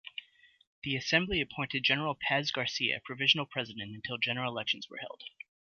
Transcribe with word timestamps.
The 0.81 0.95
Assembly 0.95 1.41
appointed 1.41 1.83
General 1.83 2.17
Paz 2.19 2.49
Garcia 2.49 2.99
provisional 3.05 3.45
president 3.45 3.93
until 3.93 4.17
general 4.17 4.51
elections 4.51 4.89
were 4.89 4.97
held. 4.97 5.25